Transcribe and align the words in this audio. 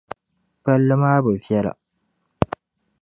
Palli 0.63 0.95
maa 1.01 1.19
bi 1.25 1.33
viεla. 1.45 1.73